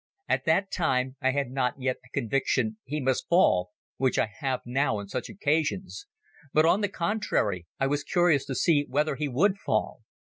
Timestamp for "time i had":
0.71-1.51